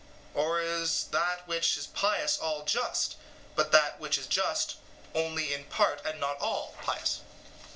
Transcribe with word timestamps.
or, 0.33 0.59
is 0.59 1.03
that 1.11 1.47
which 1.47 1.77
is 1.77 1.85
pious 1.85 2.39
all 2.39 2.65
just, 2.65 3.17
but 3.55 3.71
that 3.71 3.99
which 3.99 4.17
is 4.17 4.25
just, 4.25 4.77
only 5.13 5.53
in 5.53 5.63
part 5.65 6.01
and 6.03 6.19
not 6.19 6.41
all, 6.41 6.73
pious? 6.81 7.19